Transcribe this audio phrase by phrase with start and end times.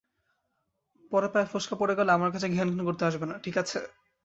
[1.11, 3.79] পরে পায়ে ফোসকা পড়ে গেলে আমার কাছে ঘ্যানঘ্যান করতে আসবে না, ঠিক আছে?